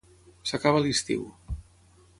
S'acaba 0.51 0.81
s'estiu 0.87 1.29